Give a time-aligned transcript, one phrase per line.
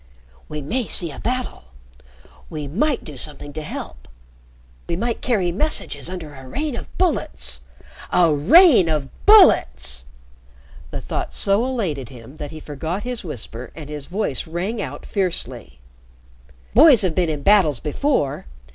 [0.49, 1.65] "We may see a battle.
[2.49, 4.07] We might do something to help.
[4.89, 7.61] We might carry messages under a rain of bullets
[8.11, 10.05] a rain of bullets!"
[10.89, 15.05] The thought so elated him that he forgot his whisper and his voice rang out
[15.05, 15.77] fiercely.
[16.73, 18.47] "Boys have been in battles before.